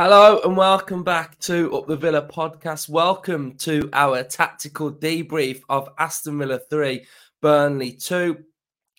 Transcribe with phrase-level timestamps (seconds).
[0.00, 2.88] Hello and welcome back to Up the Villa podcast.
[2.88, 7.04] Welcome to our tactical debrief of Aston Villa 3,
[7.40, 8.38] Burnley 2.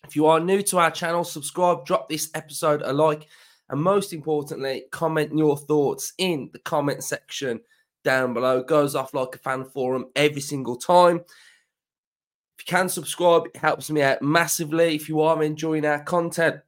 [0.04, 3.27] If you are new to our channel, subscribe, drop this episode a like,
[3.70, 7.61] and most importantly, comment your thoughts in the comment section
[8.04, 8.57] down below.
[8.57, 11.20] It goes off like a fan forum every single time.
[11.20, 14.95] If you can subscribe, it helps me out massively.
[14.95, 16.59] If you are enjoying our content,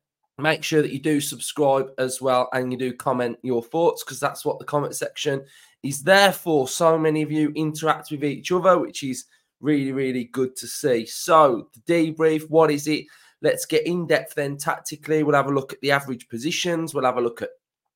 [0.41, 4.19] make sure that you do subscribe as well and you do comment your thoughts because
[4.19, 5.43] that's what the comment section
[5.83, 6.67] is there for.
[6.67, 9.25] So many of you interact with each other, which is
[9.59, 11.05] really, really good to see.
[11.05, 13.05] So, the debrief what is it?
[13.41, 15.23] Let's get in depth then tactically.
[15.23, 17.49] We'll have a look at the average positions, we'll have a look at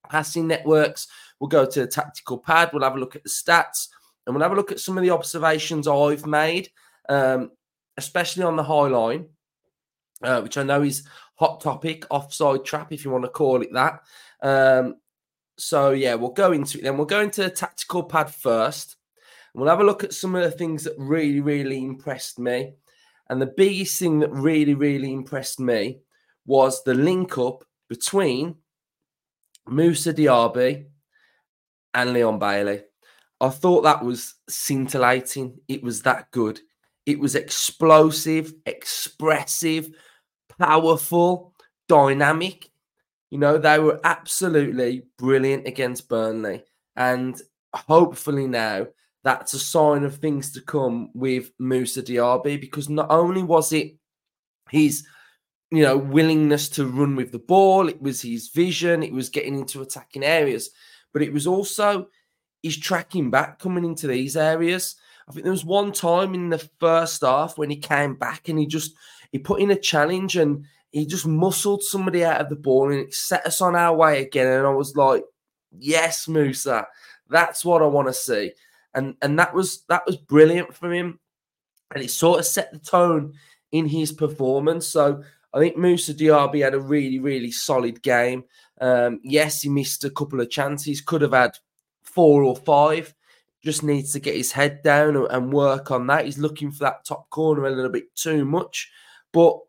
[0.10, 1.08] passing networks,
[1.40, 3.90] we'll go to the tactical pad, we'll have a look at the stats,
[4.26, 6.70] and we'll have a look at some of the observations I've made,
[7.10, 7.52] um,
[7.98, 9.28] especially on the high line.
[10.24, 11.04] Uh, which I know is
[11.36, 14.02] hot topic, offside trap, if you want to call it that.
[14.42, 14.96] Um,
[15.58, 16.98] so yeah, we'll go into it then.
[16.98, 18.98] We'll go into the tactical pad first.
[19.54, 22.74] We'll have a look at some of the things that really, really impressed me.
[23.30, 26.00] And the biggest thing that really, really impressed me
[26.46, 28.56] was the link up between
[29.68, 30.86] Moussa Diaby
[31.94, 32.82] and Leon Bailey.
[33.40, 35.60] I thought that was scintillating.
[35.68, 36.60] It was that good.
[37.06, 39.90] It was explosive, expressive,
[40.60, 41.54] powerful,
[41.88, 42.70] dynamic.
[43.32, 46.64] You know, they were absolutely brilliant against Burnley.
[46.96, 47.40] And
[47.74, 48.88] hopefully now
[49.24, 53.96] that's a sign of things to come with Moussa Diaby because not only was it
[54.70, 55.06] his
[55.72, 59.56] you know willingness to run with the ball it was his vision it was getting
[59.60, 60.70] into attacking areas
[61.12, 62.08] but it was also
[62.62, 64.96] his tracking back coming into these areas
[65.28, 68.60] i think there was one time in the first half when he came back and
[68.60, 68.94] he just
[69.36, 73.02] he put in a challenge and he just muscled somebody out of the ball and
[73.02, 74.48] it set us on our way again.
[74.48, 75.26] And I was like,
[75.78, 76.88] yes, Moussa,
[77.28, 78.54] that's what I want to see.
[78.94, 81.20] And and that was that was brilliant for him.
[81.94, 83.34] And it sort of set the tone
[83.74, 84.88] in his performance.
[84.88, 85.22] So
[85.54, 88.46] I think Moussa Diaby had a really, really solid game.
[88.80, 91.58] Um, yes, he missed a couple of chances, could have had
[92.04, 93.14] four or five.
[93.62, 96.24] Just needs to get his head down and work on that.
[96.24, 98.90] He's looking for that top corner a little bit too much.
[99.36, 99.60] But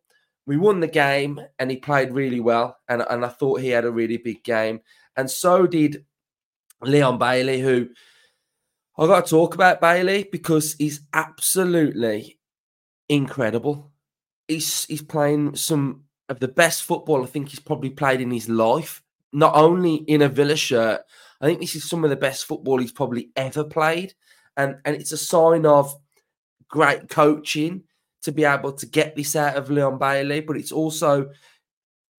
[0.47, 2.78] we won the game and he played really well.
[2.88, 4.81] And, and I thought he had a really big game.
[5.16, 6.04] And so did
[6.82, 7.88] Leon Bailey, who
[8.97, 12.38] I've got to talk about Bailey because he's absolutely
[13.09, 13.91] incredible.
[14.47, 18.48] He's he's playing some of the best football I think he's probably played in his
[18.48, 19.03] life.
[19.33, 21.00] Not only in a Villa shirt,
[21.41, 24.15] I think this is some of the best football he's probably ever played.
[24.56, 25.93] And and it's a sign of
[26.69, 27.83] great coaching
[28.26, 31.31] to be able to get this out of Leon Bailey, but it's also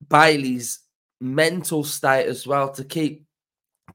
[0.10, 0.80] Bailey's
[1.20, 3.26] mental state as well to keep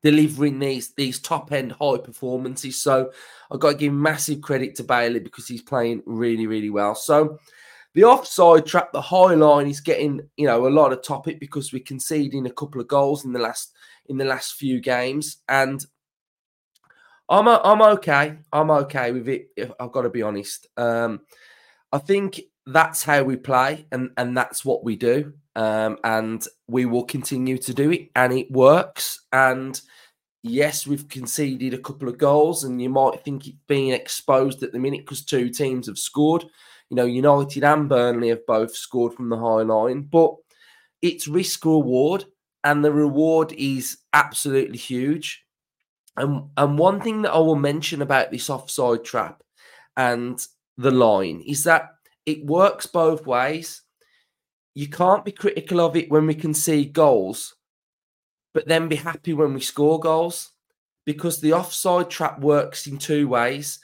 [0.02, 2.80] delivering these these top end high performances.
[2.80, 3.10] So
[3.50, 6.94] I've got to give massive credit to Bailey because he's playing really, really well.
[6.94, 7.38] So
[7.94, 11.72] the offside trap, the high line is getting, you know, a lot of topic because
[11.72, 13.72] we're conceding a couple of goals in the last
[14.06, 15.38] in the last few games.
[15.48, 15.84] And
[17.28, 18.38] I'm I'm okay.
[18.52, 19.48] I'm okay with it.
[19.80, 20.66] I've got to be honest.
[20.76, 21.20] Um,
[21.92, 25.34] I think that's how we play and, and that's what we do.
[25.54, 29.20] Um, and we will continue to do it and it works.
[29.32, 29.78] And
[30.42, 34.72] yes, we've conceded a couple of goals and you might think it's being exposed at
[34.72, 36.44] the minute because two teams have scored.
[36.88, 40.34] You know, United and Burnley have both scored from the high line, but
[41.02, 42.25] it's risk reward
[42.64, 45.44] and the reward is absolutely huge.
[46.16, 49.42] And and one thing that I will mention about this offside trap
[49.97, 51.90] and the line is that
[52.26, 53.82] it works both ways.
[54.74, 57.54] You can't be critical of it when we can see goals,
[58.54, 60.50] but then be happy when we score goals
[61.04, 63.80] because the offside trap works in two ways.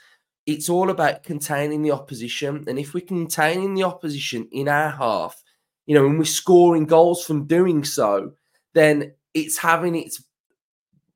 [0.47, 2.64] It's all about containing the opposition.
[2.67, 5.43] And if we're containing the opposition in our half,
[5.87, 8.32] you know, when we're scoring goals from doing so,
[8.75, 10.23] then it's having its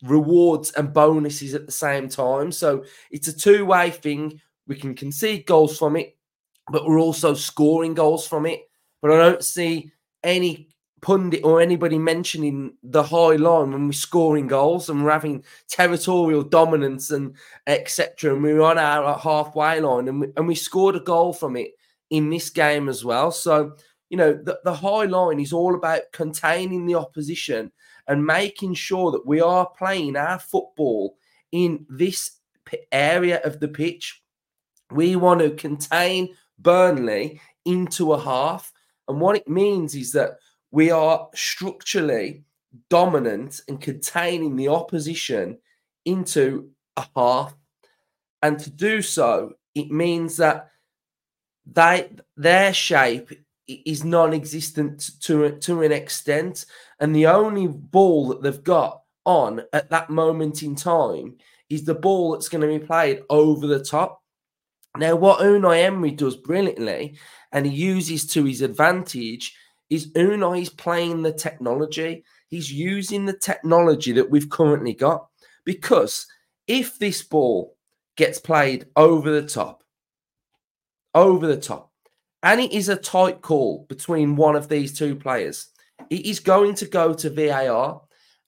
[0.02, 2.52] rewards and bonuses at the same time.
[2.52, 4.40] So it's a two way thing.
[4.72, 6.16] We can concede goals from it,
[6.70, 8.62] but we're also scoring goals from it.
[9.02, 9.92] But I don't see
[10.24, 10.70] any
[11.02, 16.42] pundit or anybody mentioning the high line when we're scoring goals and we're having territorial
[16.42, 17.36] dominance and
[17.66, 18.32] etc.
[18.32, 21.72] And we're on our halfway line and we, and we scored a goal from it
[22.08, 23.30] in this game as well.
[23.30, 23.76] So,
[24.08, 27.72] you know, the, the high line is all about containing the opposition
[28.08, 31.18] and making sure that we are playing our football
[31.50, 32.38] in this
[32.90, 34.21] area of the pitch
[34.92, 38.72] we want to contain Burnley into a half.
[39.08, 40.38] And what it means is that
[40.70, 42.44] we are structurally
[42.88, 45.58] dominant and containing the opposition
[46.04, 47.54] into a half.
[48.42, 50.70] And to do so, it means that
[51.64, 53.30] they their shape
[53.68, 56.66] is non-existent to to an extent,
[56.98, 61.36] and the only ball that they've got on at that moment in time
[61.70, 64.21] is the ball that's going to be played over the top.
[64.96, 67.18] Now, what Unai Emery does brilliantly,
[67.50, 69.56] and he uses to his advantage,
[69.88, 72.24] is Unai is playing the technology.
[72.48, 75.28] He's using the technology that we've currently got.
[75.64, 76.26] Because
[76.66, 77.76] if this ball
[78.16, 79.82] gets played over the top,
[81.14, 81.90] over the top,
[82.42, 85.68] and it is a tight call between one of these two players,
[86.10, 88.02] it is going to go to VAR.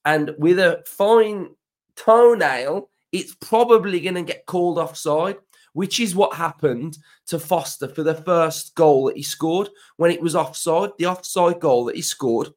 [0.04, 1.50] And with a fine
[1.96, 5.36] toenail, it's probably going to get called offside,
[5.74, 10.22] which is what happened to Foster for the first goal that he scored when it
[10.22, 10.90] was offside.
[10.98, 12.48] The offside goal that he scored,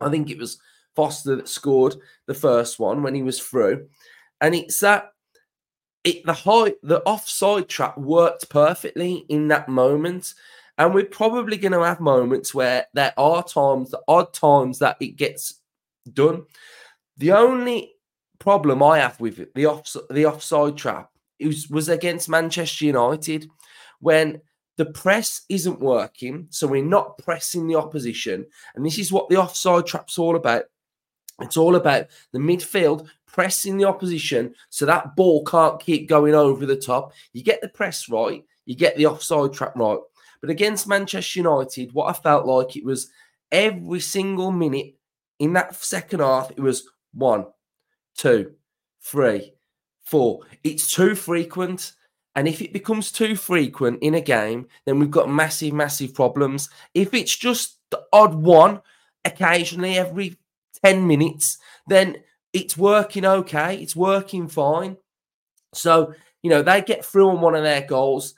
[0.00, 0.58] I think it was
[0.94, 1.96] Foster that scored
[2.26, 3.86] the first one when he was through.
[4.40, 5.12] And it's that
[6.04, 10.34] it the high the offside trap worked perfectly in that moment.
[10.76, 14.96] And we're probably going to have moments where there are times, the odd times that
[15.00, 15.54] it gets
[16.12, 16.44] done.
[17.16, 17.94] The only
[18.38, 21.10] problem I have with it, the off the offside trap,
[21.46, 23.48] was, was against Manchester United
[24.00, 24.40] when
[24.76, 29.36] the press isn't working, so we're not pressing the opposition, and this is what the
[29.36, 30.64] offside trap's all about.
[31.40, 36.66] It's all about the midfield pressing the opposition so that ball can't keep going over
[36.66, 37.12] the top.
[37.32, 39.98] You get the press right, you get the offside trap right.
[40.40, 43.10] But against Manchester United, what I felt like it was
[43.52, 44.94] every single minute
[45.38, 47.46] in that second half, it was one,
[48.16, 48.52] two,
[49.00, 49.54] three,
[50.08, 50.40] four.
[50.64, 51.92] It's too frequent.
[52.34, 56.68] And if it becomes too frequent in a game, then we've got massive, massive problems.
[56.94, 58.80] If it's just the odd one
[59.24, 60.36] occasionally every
[60.84, 61.58] 10 minutes,
[61.88, 62.18] then
[62.52, 63.76] it's working okay.
[63.76, 64.96] It's working fine.
[65.74, 68.34] So, you know, they get through on one of their goals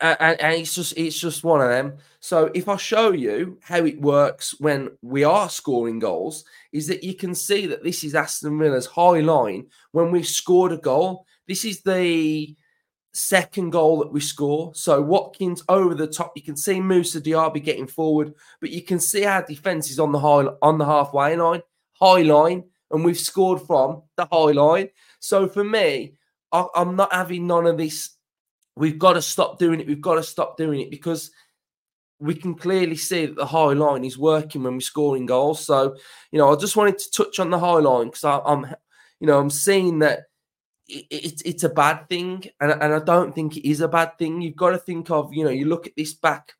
[0.00, 1.96] and, and, it's just it's just one of them.
[2.20, 7.02] So if I show you how it works when we are scoring goals, is that
[7.02, 11.26] you can see that this is Aston Villa's high line when we've scored a goal.
[11.46, 12.54] This is the
[13.12, 14.72] second goal that we score.
[14.74, 16.32] So Watkins over the top.
[16.36, 20.12] You can see Moussa Diaby getting forward, but you can see our defense is on
[20.12, 21.62] the high on the halfway line,
[21.94, 24.90] high line, and we've scored from the high line.
[25.18, 26.14] So for me,
[26.52, 28.10] I, I'm not having none of this
[28.78, 29.86] We've got to stop doing it.
[29.86, 31.30] We've got to stop doing it because
[32.20, 35.64] we can clearly see that the high line is working when we're scoring goals.
[35.64, 35.96] So,
[36.32, 38.66] you know, I just wanted to touch on the high line because I'm,
[39.20, 40.24] you know, I'm seeing that
[40.88, 44.18] it, it, it's a bad thing, and, and I don't think it is a bad
[44.18, 44.40] thing.
[44.40, 46.54] You've got to think of, you know, you look at this back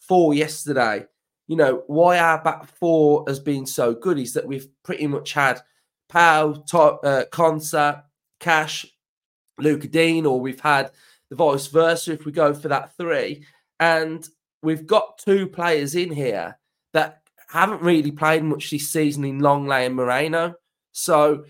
[0.00, 1.04] four yesterday.
[1.46, 5.32] You know, why our back four has been so good is that we've pretty much
[5.32, 5.60] had
[6.08, 8.02] Pau, uh, Konsa,
[8.38, 8.86] Cash,
[9.58, 10.90] Lucas Digne, or we've had
[11.30, 13.44] the vice versa if we go for that three.
[13.80, 14.26] And
[14.62, 16.58] we've got two players in here
[16.92, 20.54] that haven't really played much this season in Lenglet and Moreno.
[20.92, 21.44] So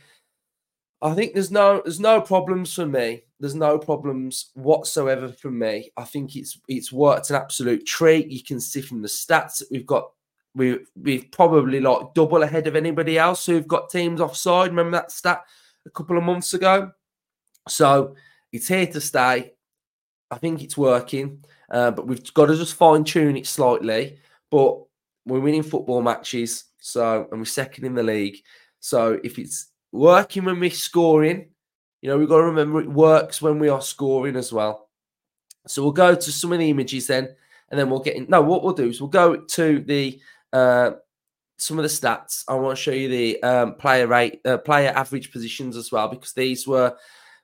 [1.01, 3.23] I think there's no there's no problems for me.
[3.41, 5.91] There's no problems whatsoever for me.
[5.97, 8.29] I think it's it's worked an absolute treat.
[8.29, 10.11] You can see from the stats that we've got
[10.55, 14.71] we we've probably like double ahead of anybody else who've got teams offside.
[14.71, 15.43] Remember that stat
[15.87, 16.91] a couple of months ago?
[17.69, 18.17] So
[18.53, 19.55] it's here to stay.
[20.31, 24.19] I think it's working, uh, but we've got to just fine tune it slightly.
[24.51, 24.79] But
[25.27, 28.39] we're winning football matches, so and we're second in the league.
[28.81, 31.49] So if it's working when we're scoring,
[32.03, 34.89] you know we've got to remember it works when we are scoring as well.
[35.67, 37.29] So we'll go to some of the images then,
[37.71, 38.27] and then we'll get in.
[38.29, 40.21] No, what we'll do is we'll go to the
[40.53, 40.93] uh,
[41.59, 42.45] some of the stats.
[42.49, 46.09] I want to show you the um, player rate, uh, player average positions as well,
[46.09, 46.97] because these were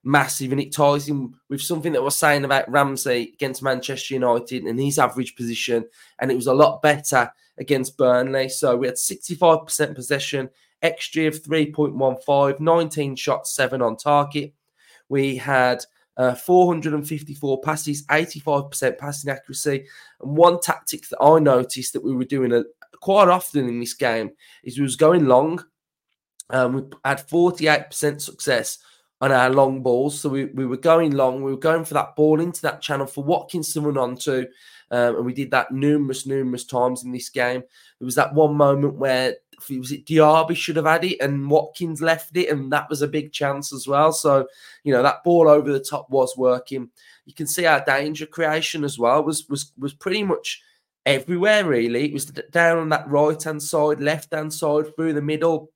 [0.05, 4.65] massive, and it ties in with something that we're saying about Ramsey against Manchester United
[4.65, 5.85] and his average position,
[6.19, 8.49] and it was a lot better against Burnley.
[8.49, 10.51] So we had 65% possession,
[10.83, 14.55] XG of 3.15, 19 shots, seven on target.
[15.09, 15.85] We had
[16.17, 19.87] uh, 454 passes, 85% passing accuracy.
[20.21, 22.65] And one tactic that I noticed that we were doing a,
[23.01, 24.31] quite often in this game
[24.63, 25.65] is we was going long.
[26.51, 28.79] Um, we had 48% success
[29.21, 30.21] on our long balls.
[30.21, 31.43] So we, we were going long.
[31.43, 34.47] We were going for that ball into that channel for Watkins to run onto.
[34.91, 37.63] Um, and we did that numerous, numerous times in this game.
[37.99, 39.37] There was that one moment where
[39.71, 43.09] was it Diaby should have had it and Watkins left it, and that was a
[43.09, 44.13] big chance as well.
[44.13, 44.47] So,
[44.83, 46.91] you know, that ball over the top was working.
[47.25, 50.63] You can see our danger creation as well was was was pretty much
[51.07, 52.05] everywhere really.
[52.05, 55.71] It was down on that right hand side, left hand side, through the middle.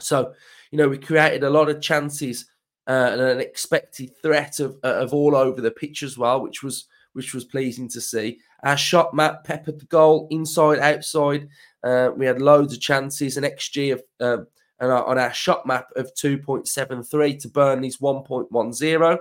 [0.00, 0.34] So,
[0.70, 2.46] you know, we created a lot of chances
[2.86, 6.86] uh, and an expected threat of, of all over the pitch as well, which was
[7.14, 8.38] which was pleasing to see.
[8.62, 11.48] Our shot map peppered the goal inside, outside.
[11.84, 14.46] Uh, we had loads of chances, an XG of um,
[14.80, 19.18] on our shot map of 2.73 to Burnley's 1.10.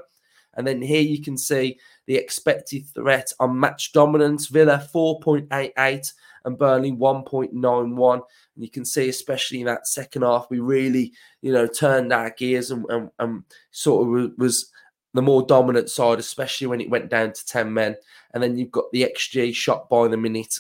[0.56, 4.48] And then here you can see the expected threat on match dominance.
[4.48, 6.14] Villa 4.88
[6.46, 8.14] and Burnley 1.91.
[8.14, 8.24] And
[8.56, 12.72] you can see, especially in that second half, we really, you know, turned our gears
[12.72, 14.72] and, and, and sort of was
[15.14, 17.96] the more dominant side, especially when it went down to 10 men.
[18.34, 20.60] And then you've got the XG shot by the minute.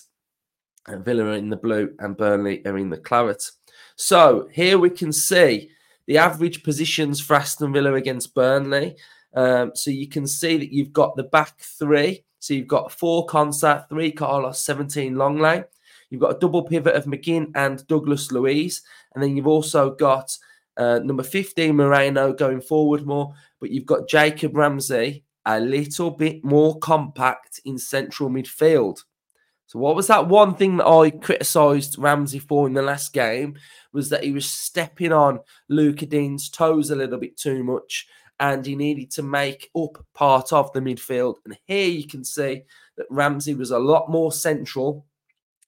[0.87, 3.43] And Villa are in the blue and Burnley are in the claret.
[3.95, 5.69] So here we can see
[6.07, 8.95] the average positions for Aston Villa against Burnley.
[9.33, 12.25] Um, so you can see that you've got the back three.
[12.41, 15.65] So you've got four Konsa, three Carlos, 17 Lenglet.
[16.09, 18.81] You've got a double pivot of McGinn and Douglas Luiz.
[19.13, 20.35] And then you've also got
[20.75, 23.35] uh, number 15 Moreno going forward more.
[23.59, 29.03] But you've got Jacob Ramsey a little bit more compact in central midfield.
[29.67, 33.55] So what was that one thing that I criticised Ramsey for in the last game
[33.93, 38.07] was that he was stepping on Luca Digne's toes a little bit too much
[38.41, 41.35] and he needed to make up part of the midfield.
[41.45, 42.63] And here you can see
[42.97, 45.05] that Ramsey was a lot more central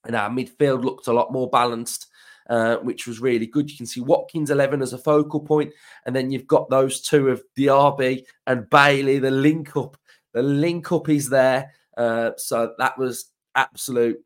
[0.05, 2.07] and our midfield looked a lot more balanced.
[2.49, 3.71] Uh, which was really good.
[3.71, 5.71] You can see Watkins 11 as a focal point,
[6.05, 9.17] and then you've got those two of Diaby and Bailey.
[9.19, 9.95] The link up,
[10.33, 11.71] the link up is there.
[11.95, 14.19] Uh, so that was absolute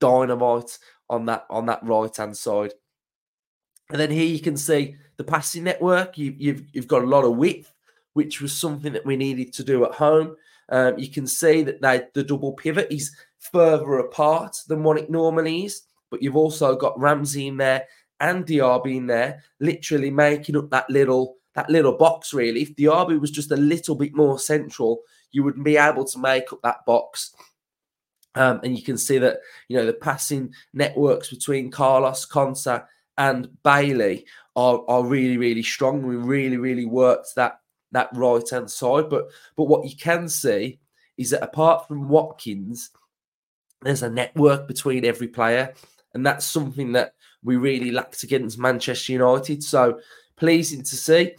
[0.00, 0.76] dynamite
[1.08, 2.72] on that on that right hand side.
[3.90, 6.18] And then here you can see the passing network.
[6.18, 7.72] You, you've you've got a lot of width,
[8.14, 10.36] which was something that we needed to do at home.
[10.68, 15.10] Um, you can see that they, the double pivot is further apart than what it
[15.10, 17.86] normally is, but you've also got Ramsey in there
[18.20, 22.32] and Diaby in there, literally making up that little that little box.
[22.32, 25.00] Really, if Diaby was just a little bit more central,
[25.32, 27.34] you would be able to make up that box.
[28.34, 32.86] Um, and you can see that you know the passing networks between Carlos Konsa
[33.18, 34.24] and Bailey
[34.56, 36.02] are, are really really strong.
[36.02, 37.58] We really really worked that
[37.92, 39.08] that right hand side.
[39.08, 40.80] But but what you can see
[41.16, 42.90] is that apart from Watkins,
[43.82, 45.74] there's a network between every player,
[46.14, 49.62] and that's something that we really lacked against Manchester United.
[49.62, 50.00] So
[50.36, 51.34] pleasing to see,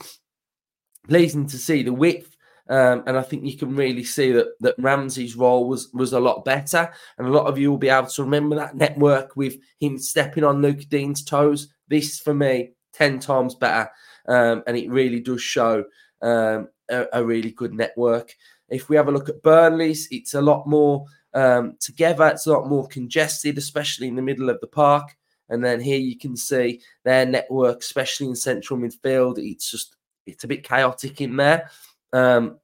[1.07, 2.33] pleasing to see the width
[2.69, 6.19] um, and I think you can really see that that Ramsey's role was was a
[6.19, 9.57] lot better, and a lot of you will be able to remember that network with
[9.79, 11.73] him stepping on Luke Digne's toes.
[11.89, 13.91] This for me, ten times better,
[14.29, 15.83] um, and it really does show
[16.23, 18.33] um, a, a, really good network.
[18.69, 22.27] If we have a look at Burnley's, it's a lot more um, together.
[22.27, 25.15] It's a lot more congested, especially in the middle of the park.
[25.49, 29.37] And then here you can see their network, especially in central midfield.
[29.37, 31.69] It's just it's a bit chaotic in there.
[32.13, 32.59] Um,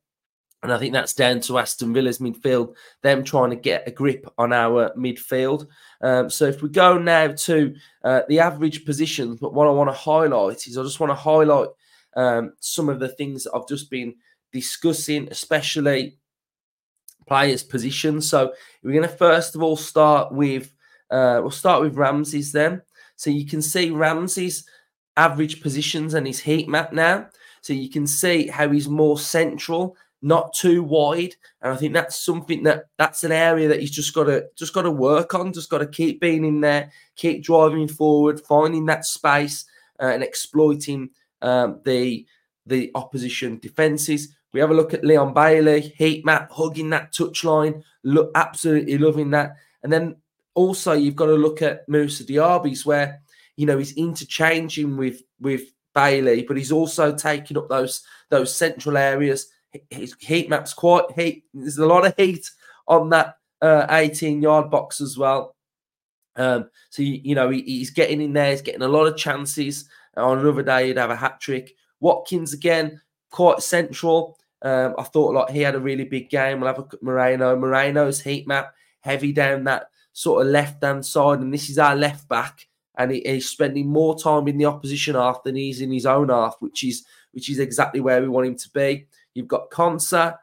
[0.62, 4.30] and I think that's down to Aston Villa's midfield, them trying to get a grip
[4.38, 5.68] on our midfield.
[6.01, 9.89] Um, so if we go now to uh, the average positions, but what I want
[9.89, 11.70] to highlight is I just want to highlight
[12.16, 14.16] um, some of the things that I've just been
[14.51, 16.18] discussing, especially
[17.28, 18.30] players' positions.
[18.30, 20.74] So we're going to first of all start with
[21.12, 22.82] uh, we'll start with Ramsey's then.
[23.16, 24.66] So you can see Ramsey's
[25.18, 27.28] average positions and his heat map now.
[27.62, 31.36] So you can see how he's more central, not too wide.
[31.62, 34.74] And I think that's something that that's an area that he's just got to just
[34.74, 35.54] got to work on.
[35.54, 39.66] Just got to keep being in there, keep driving forward, finding that space
[40.01, 41.10] uh, and exploiting
[41.41, 42.25] um, the
[42.65, 44.36] the opposition defenses.
[44.53, 49.29] We have a look at Leon Bailey, heat map, hugging that touchline, look absolutely loving
[49.31, 49.55] that.
[49.84, 50.15] And then
[50.55, 53.22] also you've got to look at Moussa Diaby's where
[53.55, 58.98] you know he's interchanging with with Bailey, but he's also taking up those those central
[58.98, 59.48] areas.
[59.89, 61.43] His heat map's quite heat.
[61.53, 62.50] There's a lot of heat
[62.88, 65.55] on that uh, 18 yard box as well.
[66.36, 68.51] Um, so you, you know he, he's getting in there.
[68.51, 69.89] He's getting a lot of chances.
[70.18, 71.75] On another day, he'd have a hat trick.
[72.00, 74.38] Watkins again, quite central.
[74.62, 76.60] Um, I thought like he had a really big game.
[76.60, 77.56] We'll have a Moreno.
[77.56, 81.96] Moreno's heat map heavy down that sort of left hand side, and this is our
[81.96, 82.68] left back
[83.00, 86.30] and he, he's spending more time in the opposition half than he's in his own
[86.30, 89.08] half, which is which is exactly where we want him to be.
[89.34, 90.38] You've got Konsa,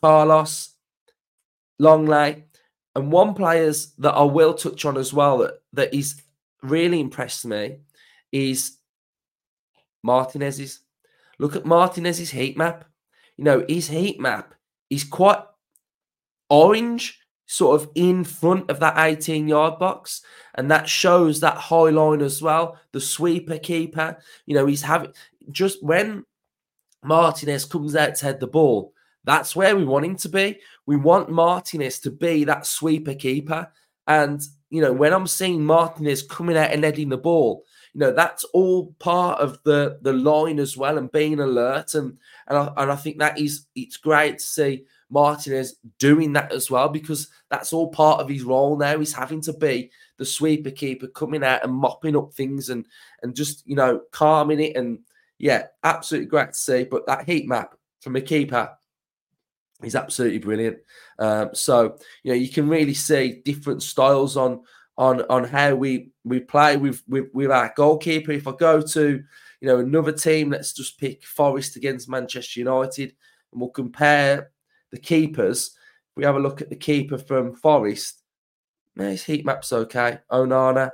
[0.00, 0.74] Carlos,
[1.80, 2.42] Lenglet,
[2.96, 6.20] and one players that I will touch on as well that that is
[6.62, 7.78] really impressed me
[8.32, 8.78] is
[10.02, 10.80] Martinez's.
[11.38, 12.84] Look at Martinez's heat map.
[13.36, 14.54] You know, his heat map
[14.90, 15.42] is quite
[16.48, 20.22] orange, sort of in front of that 18 yard box.
[20.54, 22.78] And that shows that high line as well.
[22.92, 25.12] The sweeper keeper, you know, he's having
[25.50, 26.24] just when
[27.02, 28.92] Martinez comes out to head the ball,
[29.24, 30.58] that's where we want him to be.
[30.86, 33.70] We want Martinez to be that sweeper keeper.
[34.06, 38.12] And, you know, when I'm seeing Martinez coming out and heading the ball, you know,
[38.12, 41.94] that's all part of the the line as well and being alert.
[41.94, 46.52] And and I, and I think that is it's great to see Martinez doing that
[46.52, 48.98] as well because that's all part of his role now.
[48.98, 52.86] He's having to be the sweeper keeper, coming out and mopping up things and
[53.22, 54.74] and just you know calming it.
[54.76, 55.00] And
[55.38, 56.84] yeah, absolutely great to see.
[56.84, 58.70] But that heat map from a keeper
[59.82, 60.78] is absolutely brilliant.
[61.18, 64.62] Um, so you know you can really see different styles on
[65.02, 68.30] on on how we we play with with, with our goalkeeper.
[68.30, 69.22] If I go to
[69.60, 73.14] you know another team, let's just pick Forest against Manchester United,
[73.50, 74.52] and we'll compare
[74.92, 75.76] the keepers,
[76.16, 78.22] we have a look at the keeper from Forest,
[78.96, 80.18] his heat map's okay.
[80.30, 80.90] Onana,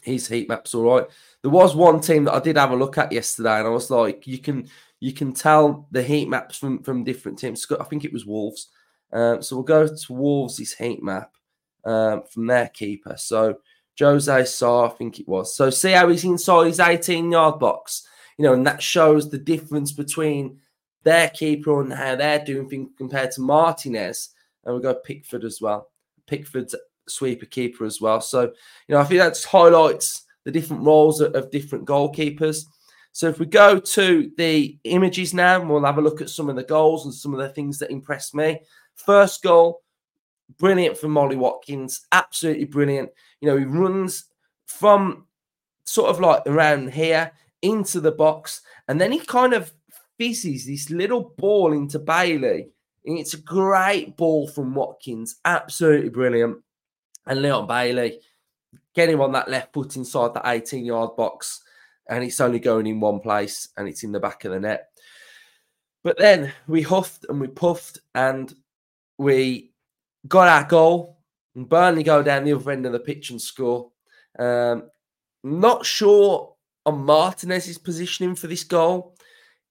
[0.00, 1.06] his heat map's all right.
[1.42, 3.90] There was one team that I did have a look at yesterday, and I was
[3.90, 4.68] like, you can
[5.00, 7.66] you can tell the heat maps from from different teams.
[7.78, 8.68] I think it was Wolves.
[9.12, 11.30] Um, so we'll go to Wolves' heat map
[11.84, 13.16] um, from their keeper.
[13.16, 13.58] So
[13.98, 15.54] Jose Sá, I think it was.
[15.54, 18.06] So see how he's inside his 18 yard box,
[18.38, 20.58] you know, and that shows the difference between
[21.04, 24.30] their keeper and how they're doing things compared to Martinez.
[24.64, 25.90] And we've got Pickford as well.
[26.26, 26.74] Pickford's
[27.08, 28.20] sweeper keeper as well.
[28.20, 28.42] So,
[28.88, 32.64] you know, I think that highlights the different roles of, of different goalkeepers.
[33.12, 36.56] So if we go to the images now, we'll have a look at some of
[36.56, 38.60] the goals and some of the things that impressed me.
[38.96, 39.82] First goal,
[40.58, 43.10] brilliant for Molly Watkins, absolutely brilliant.
[43.40, 44.24] You know, he runs
[44.66, 45.26] from
[45.84, 47.32] sort of like around here
[47.62, 49.72] into the box, and then he kind of
[50.18, 52.68] fizzes this little ball into Bailey.
[53.04, 55.36] And it's a great ball from Watkins.
[55.44, 56.58] Absolutely brilliant.
[57.26, 58.20] And Leon Bailey
[58.94, 61.62] getting on that left foot inside the 18 yard box.
[62.08, 64.88] And it's only going in one place and it's in the back of the net.
[66.02, 68.54] But then we huffed and we puffed and
[69.16, 69.72] we
[70.28, 71.18] got our goal.
[71.54, 73.90] And Burnley go down the other end of the pitch and score.
[74.38, 74.90] Um,
[75.42, 79.14] not sure on Martinez's positioning for this goal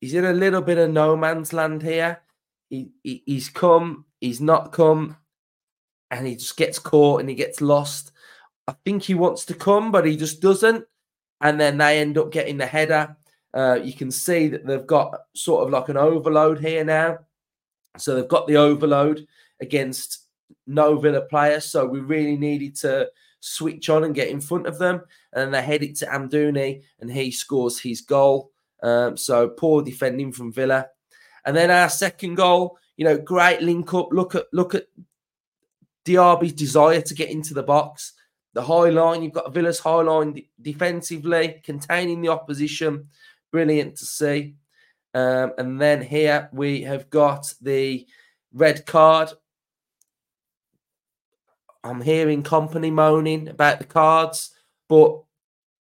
[0.03, 2.19] he's in a little bit of no man's land here.
[2.69, 5.15] He, he, he's come, he's not come,
[6.11, 8.11] and he just gets caught and he gets lost.
[8.67, 10.83] I think he wants to come, but he just doesn't.
[11.39, 13.15] And then they end up getting the header.
[13.53, 17.19] Uh, you can see that they've got sort of like an overload here now.
[17.97, 19.25] So they've got the overload
[19.61, 20.22] against
[20.67, 24.79] no Villa player, So we really needed to switch on and get in front of
[24.79, 25.01] them.
[25.33, 28.51] And they head it to Amdouni and he scores his goal.
[28.81, 30.87] Um, so poor defending from Villa.
[31.45, 34.09] And then our second goal, you know, great link up.
[34.11, 34.87] Look at look at
[36.05, 38.13] Diaby's desire to get into the box.
[38.53, 43.07] The high line, you've got Villa's high line defensively, containing the opposition.
[43.51, 44.55] Brilliant to see.
[45.13, 48.07] Um, and then here we have got the
[48.53, 49.31] red card.
[51.83, 54.51] I'm hearing company moaning about the cards,
[54.87, 55.21] but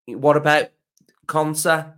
[0.06, 0.70] what about
[1.26, 1.94] Konsa?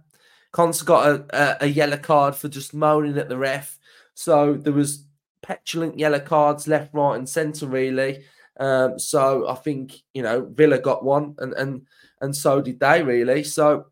[0.53, 3.79] Konsa got a, a, a, yellow card for just moaning at the ref.
[4.15, 5.07] So there was
[5.43, 8.25] petulant yellow cards left, right, and centre, really.
[8.61, 11.87] Um, so I think you know Villa got one, and and
[12.21, 13.43] and so did they really.
[13.43, 13.87] So,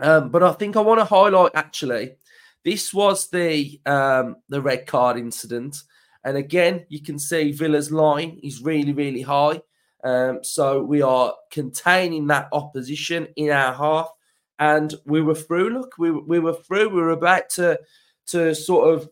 [0.00, 2.16] um, but I think I want to highlight actually,
[2.64, 5.76] this was the um, the red card incident,
[6.26, 9.62] and again you can see Villa's line is really really high.
[10.04, 14.10] Um, so we are containing that opposition in our half
[14.58, 15.70] and we were through.
[15.70, 16.90] Look, we we were through.
[16.90, 17.80] We were about to
[18.28, 19.08] to sort of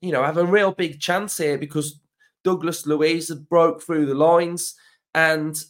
[0.00, 2.00] you know have a real big chance here because
[2.44, 4.74] Douglas Luiz had broke through the lines
[5.14, 5.62] and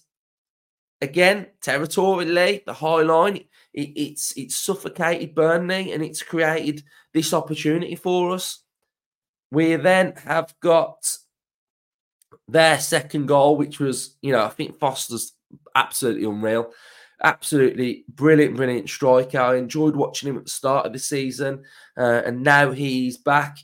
[1.00, 3.48] again territorially the high line it,
[3.96, 8.62] it's it's suffocated Burnley and it's created this opportunity for us.
[9.50, 11.16] We then have got
[12.48, 15.32] their second goal, which was you know I think Foster's
[15.74, 16.72] absolutely unreal
[17.22, 19.38] absolutely brilliant, brilliant striker.
[19.38, 21.64] I enjoyed watching him at the start of the season,
[21.96, 23.58] uh, and now he's back.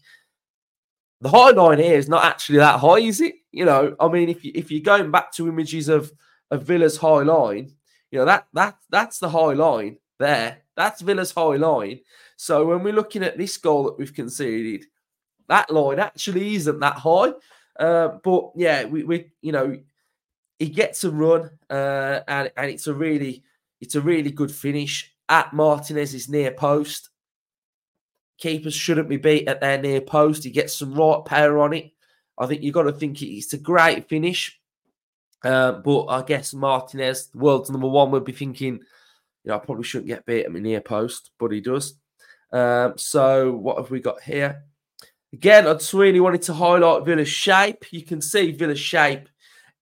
[1.20, 3.36] The high line here is not actually that high, is it?
[3.52, 6.12] You know, I mean, if you if you're going back to images of
[6.50, 7.72] of Villa's high line,
[8.10, 10.58] you know that that that's the high line there.
[10.76, 12.00] That's Villa's high line.
[12.36, 14.84] So when we're looking at this goal that we've conceded,
[15.48, 17.32] that line actually isn't that high.
[17.78, 19.78] Uh, but yeah, we, we you know
[20.58, 23.42] he gets a run, uh, and and it's a really
[23.80, 27.10] it's a really good finish at Martinez's near post.
[28.38, 30.44] Keepers shouldn't be beat at their near post.
[30.44, 31.92] He gets some right power on it.
[32.38, 34.60] I think you've got to think it's a great finish.
[35.42, 38.80] Uh, but I guess Martinez, world's number one, would be thinking, you
[39.44, 41.94] know, I probably shouldn't get beat at my near post, but he does.
[42.52, 44.64] Um, so what have we got here?
[45.36, 47.92] Again, I just really wanted to highlight Villa's shape.
[47.92, 49.28] You can see Villa's shape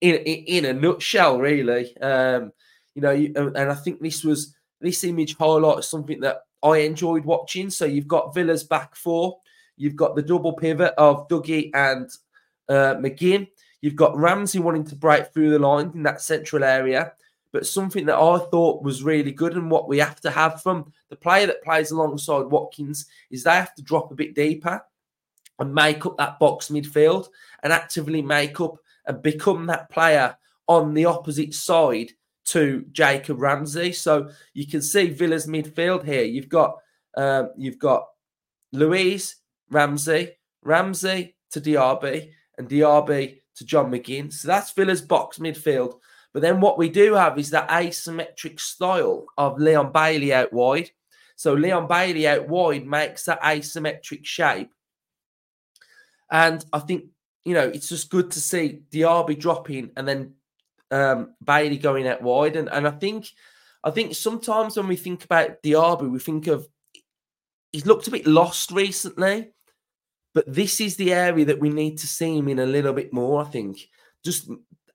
[0.00, 1.96] in, in, in a nutshell, really.
[1.98, 2.50] Um,
[2.96, 7.70] you know, and I think this was this image highlights something that I enjoyed watching.
[7.70, 9.38] So you've got Villa's back four,
[9.76, 12.10] you've got the double pivot of Dougie and
[12.68, 13.46] uh, McGinn,
[13.80, 17.12] you've got Ramsey wanting to break through the line in that central area.
[17.52, 20.92] But something that I thought was really good and what we have to have from
[21.10, 24.82] the player that plays alongside Watkins is they have to drop a bit deeper
[25.58, 27.28] and make up that box midfield
[27.62, 30.36] and actively make up and become that player
[30.66, 32.10] on the opposite side
[32.46, 33.92] to Jacob Ramsey.
[33.92, 36.24] So you can see Villa's midfield here.
[36.24, 36.78] You've got
[37.16, 38.06] um, you've got
[38.72, 39.36] Luiz
[39.70, 44.32] Ramsey, Ramsey to Diaby, and Diaby to John McGinn.
[44.32, 45.94] So that's Villa's box midfield.
[46.32, 50.90] But then what we do have is that asymmetric style of Leon Bailey out wide.
[51.36, 54.73] So Leon Bailey out wide makes that asymmetric shape.
[56.34, 57.04] And I think,
[57.44, 60.34] you know, it's just good to see Diaby dropping and then
[60.90, 62.56] um, Bailey going out wide.
[62.56, 63.28] And, and I think
[63.84, 66.66] I think sometimes when we think about Diaby, we think of
[67.70, 69.52] he's looked a bit lost recently.
[70.34, 73.12] But this is the area that we need to see him in a little bit
[73.12, 73.78] more, I think.
[74.24, 74.50] Just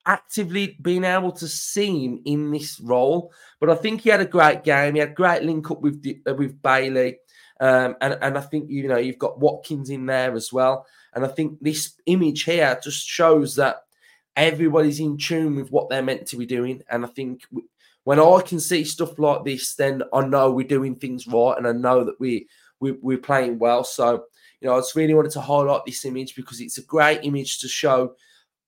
[0.05, 3.31] actively being able to see him in this role.
[3.61, 4.95] But I think he had a great game.
[4.95, 7.19] He had great link up with uh, with Bailey.
[7.61, 10.85] Um, and, and I think, you know, you've got Watkins in there as well.
[11.13, 13.83] And I think this image here just shows that
[14.35, 16.81] everybody's in tune with what they're meant to be doing.
[16.89, 17.45] And I think
[18.03, 21.67] when I can see stuff like this, then I know we're doing things right and
[21.67, 22.47] I know that we,
[22.79, 23.83] we, we're playing well.
[23.83, 24.25] So,
[24.61, 27.59] you know, I just really wanted to highlight this image because it's a great image
[27.59, 28.15] to show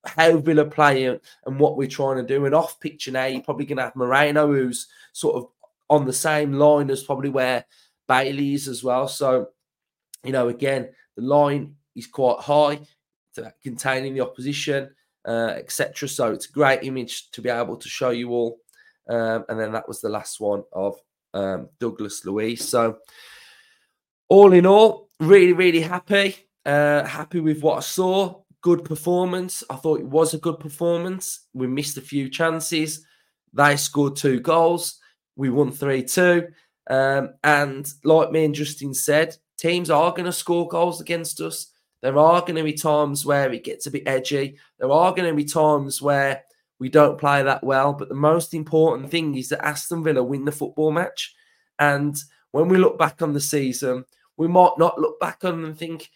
[0.06, 2.46] how Villa play and what we're trying to do.
[2.46, 5.48] And off picture now, you're probably going to have Moreno, who's sort of
[5.90, 7.66] on the same line as probably where
[8.08, 9.08] Bailey is as well.
[9.08, 9.50] So,
[10.24, 12.80] you know, again, the line is quite high,
[13.62, 14.90] containing the opposition,
[15.28, 16.08] uh, etc.
[16.08, 18.60] So it's a great image to be able to show you all.
[19.10, 20.96] Um, and then that was the last one of
[21.34, 22.68] um, Douglas Luiz.
[22.68, 23.00] So,
[24.30, 26.36] all in all, really, really happy.
[26.66, 28.42] Uh, happy with what I saw.
[28.62, 29.64] Good performance.
[29.70, 31.48] I thought it was a good performance.
[31.54, 33.06] We missed a few chances.
[33.54, 35.00] They scored two goals.
[35.36, 36.48] We won 3 2.
[36.90, 41.71] Um, and like me and Justin said, teams are going to score goals against us.
[42.02, 44.58] There are going to be times where it gets a bit edgy.
[44.80, 46.44] There are going to be times where
[46.80, 47.94] we don't play that well.
[47.94, 51.36] But the most important thing is that Aston Villa win the football match.
[51.78, 52.18] And
[52.52, 56.10] when we look back on the season, we might not look back on and think,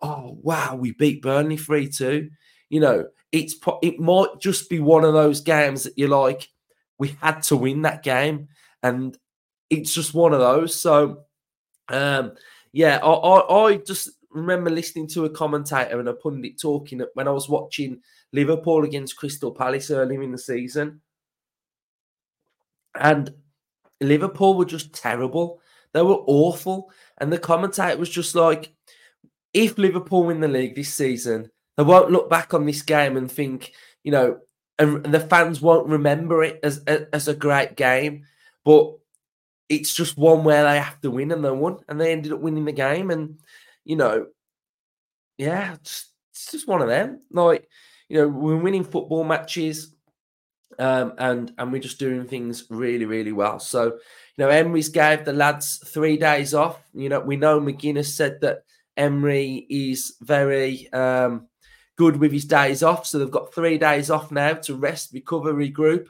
[0.00, 2.30] oh, wow, we beat Burnley 3 2.
[2.70, 6.48] You know, it's it might just be one of those games that you're like,
[6.98, 8.48] we had to win that game.
[8.82, 9.16] And
[9.68, 10.74] it's just one of those.
[10.74, 11.24] So,
[11.88, 12.32] um,
[12.72, 17.28] yeah, I, I, I just remember listening to a commentator and a pundit talking when
[17.28, 18.00] I was watching
[18.32, 21.00] Liverpool against Crystal Palace earlier in the season.
[22.94, 23.34] And
[24.00, 25.60] Liverpool were just terrible.
[25.92, 26.90] They were awful.
[27.18, 28.74] And the commentator was just like,
[29.52, 33.30] if Liverpool win the league this season, they won't look back on this game and
[33.30, 33.72] think,
[34.04, 34.38] you know,
[34.78, 38.24] and the fans won't remember it as as a great game,
[38.64, 38.94] but
[39.68, 42.40] it's just one where they have to win, and they won, and they ended up
[42.40, 43.38] winning the game, and
[43.86, 44.26] you know,
[45.38, 46.12] yeah, it's,
[46.50, 47.20] just one of them.
[47.30, 47.66] Like,
[48.10, 49.94] you know, we're winning football matches,
[50.78, 53.58] um, and and we're just doing things really, really well.
[53.58, 56.78] So you know, Emery's gave the lads three days off.
[56.92, 58.64] You know, we know McGuinness said that
[58.96, 61.48] Emery is very um,
[61.96, 63.06] good with his days off.
[63.06, 66.08] So they've got three days off now to rest, recover, regroup.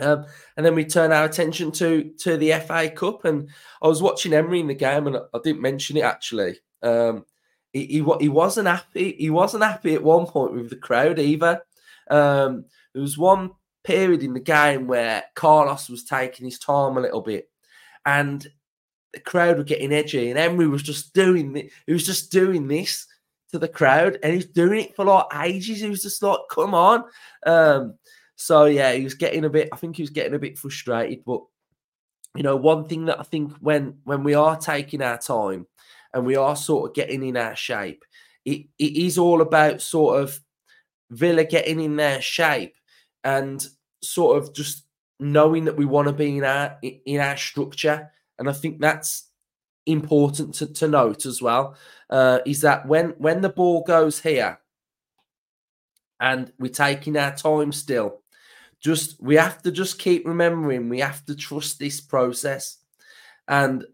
[0.00, 3.24] Um, and then we turn our attention to to the FA Cup.
[3.24, 3.50] And
[3.82, 6.58] I was watching Emery in the game, and I didn't mention it actually.
[6.82, 7.24] Um,
[7.72, 9.14] he, he, he wasn't happy.
[9.18, 11.62] He wasn't happy at one point with the crowd either.
[12.10, 13.52] Um, there was one
[13.84, 17.48] period in the game where Carlos was taking his time a little bit,
[18.04, 18.46] and
[19.12, 21.70] the crowd were getting edgy, and Emery was just doing it.
[21.86, 23.06] He was just doing this
[23.52, 25.80] to the crowd, and he's doing it for like ages.
[25.80, 27.04] He was just like, "Come on!"
[27.46, 27.94] Um,
[28.40, 29.68] so yeah, he was getting a bit.
[29.70, 31.42] I think he was getting a bit frustrated, but
[32.34, 35.66] you know, one thing that I think when when we are taking our time
[36.14, 38.02] and we are sort of getting in our shape,
[38.46, 40.40] it, it is all about sort of
[41.10, 42.76] Villa getting in their shape
[43.24, 43.66] and
[44.02, 44.86] sort of just
[45.18, 48.10] knowing that we want to be in our in our structure.
[48.38, 49.28] And I think that's
[49.84, 51.76] important to, to note as well.
[52.08, 54.60] Uh, is that when when the ball goes here,
[56.20, 58.22] and we're taking our time still.
[58.80, 62.78] Just we have to just keep remembering we have to trust this process.
[63.46, 63.84] And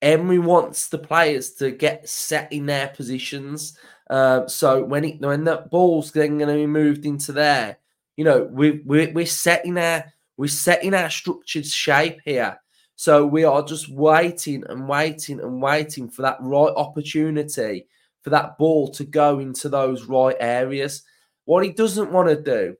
[0.00, 3.76] Emery wants the players to get set in their positions.
[4.08, 7.78] Uh, so when it, when the ball's then going to be moved into there,
[8.16, 10.04] you know, we, we we're setting our
[10.36, 12.58] we're setting our structured shape here.
[12.96, 17.86] So we are just waiting and waiting and waiting for that right opportunity
[18.22, 21.02] for that ball to go into those right areas.
[21.44, 22.76] What he doesn't want to do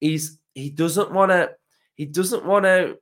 [0.00, 1.50] is he doesn't want to
[1.96, 2.98] he doesn't want to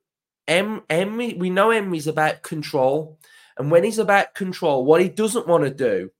[0.48, 3.18] em, Emery we know Emery's about control
[3.58, 6.10] and when he's about control what he doesn't want to do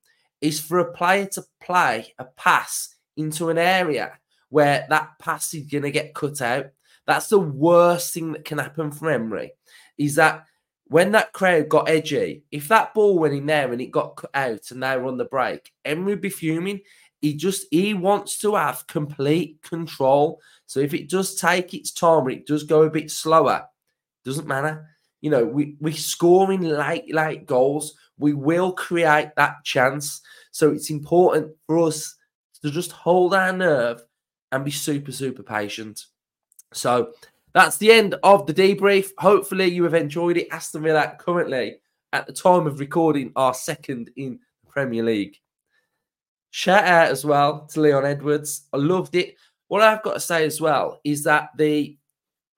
[0.40, 5.66] is for a player to play a pass into an area where that pass is
[5.66, 6.66] going to get cut out
[7.06, 9.52] that's the worst thing that can happen for Emery
[9.98, 10.46] is that
[10.84, 14.30] when that crowd got edgy, if that ball went in there and it got cut
[14.34, 16.80] out and they were on the break, Emery would be fuming.
[17.20, 20.40] He just he wants to have complete control.
[20.70, 23.66] So if it does take its time or it does go a bit slower,
[24.24, 24.86] doesn't matter.
[25.20, 27.96] You know, we we scoring late late goals.
[28.18, 30.20] We will create that chance.
[30.52, 32.14] So it's important for us
[32.62, 34.04] to just hold our nerve
[34.52, 36.04] and be super super patient.
[36.72, 37.14] So
[37.52, 39.08] that's the end of the debrief.
[39.18, 40.52] Hopefully, you have enjoyed it.
[40.52, 41.80] Aston Villa currently,
[42.12, 45.36] at the time of recording, are second in the Premier League.
[46.52, 48.68] Shout out as well to Leon Edwards.
[48.72, 49.34] I loved it.
[49.70, 51.96] What I've got to say as well is that the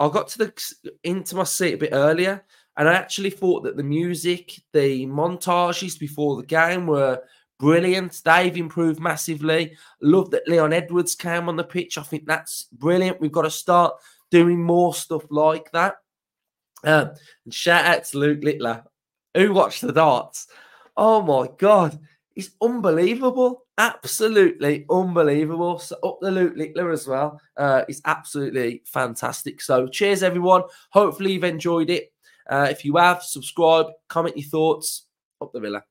[0.00, 2.42] I got to the into my seat a bit earlier,
[2.78, 7.22] and I actually thought that the music, the montages before the game were
[7.60, 8.22] brilliant.
[8.24, 9.76] They've improved massively.
[10.00, 11.98] Love that Leon Edwards came on the pitch.
[11.98, 13.20] I think that's brilliant.
[13.20, 13.92] We've got to start
[14.30, 15.96] doing more stuff like that.
[16.82, 17.10] Um,
[17.44, 18.84] and shout out to Luke Littler,
[19.36, 20.46] who watched the darts.
[20.96, 21.98] Oh my god,
[22.36, 25.78] it's unbelievable, absolutely unbelievable.
[25.78, 27.40] So up the Luke Littler as well.
[27.56, 29.60] Uh, it's absolutely fantastic.
[29.60, 30.62] So cheers everyone.
[30.90, 32.12] Hopefully you've enjoyed it.
[32.48, 35.06] Uh, if you have, subscribe, comment your thoughts.
[35.40, 35.82] Up the Villa.